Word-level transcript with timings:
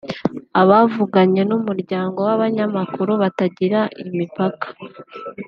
Abavuganye 0.61 1.41
n’Umuryango 1.49 2.17
w’abanyamakuru 2.27 3.11
batagira 3.21 3.79
imipaka 4.03 4.65